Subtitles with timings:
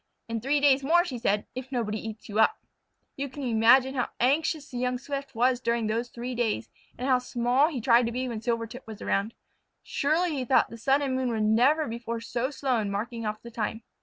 [0.27, 2.57] In three days more," she said, "if nobody eats you up."
[3.17, 7.19] You can imagine how anxious the young Swift was during those three days, and how
[7.19, 9.35] small he tried to be when Silvertip was around.
[9.83, 13.43] "Surely," he thought, "the sun and moon were never before so slow in marking off
[13.43, 13.83] the time."